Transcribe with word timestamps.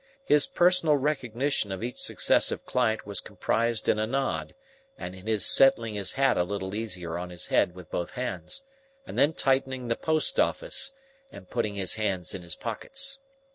His 0.25 0.47
personal 0.47 0.97
recognition 0.97 1.71
of 1.71 1.83
each 1.83 1.99
successive 2.01 2.65
client 2.65 3.05
was 3.05 3.21
comprised 3.21 3.87
in 3.87 3.99
a 3.99 4.07
nod, 4.07 4.55
and 4.97 5.13
in 5.13 5.27
his 5.27 5.45
settling 5.45 5.93
his 5.93 6.13
hat 6.13 6.39
a 6.39 6.43
little 6.43 6.73
easier 6.73 7.19
on 7.19 7.29
his 7.29 7.45
head 7.45 7.75
with 7.75 7.91
both 7.91 8.09
hands, 8.17 8.63
and 9.05 9.15
then 9.15 9.33
tightening 9.33 9.89
the 9.89 9.95
post 9.95 10.39
office, 10.39 10.91
and 11.31 11.51
putting 11.51 11.75
his 11.75 11.97
hands 11.97 12.33
in 12.33 12.41
his 12.41 12.55
pockets. 12.55 13.19